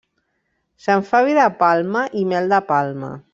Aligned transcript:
Se'n 0.85 1.05
fa 1.09 1.21
vi 1.27 1.35
de 1.39 1.43
palma 1.59 2.03
i 2.23 2.25
mel 2.33 2.51
de 2.55 2.61
palma. 2.73 3.13